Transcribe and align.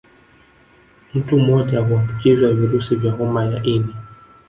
Mtu 1.13 1.37
mmoja 1.39 1.79
huambukizwa 1.81 2.53
virusi 2.53 2.95
vya 2.95 3.11
homa 3.11 3.45
ya 3.45 3.63
ini 3.63 3.95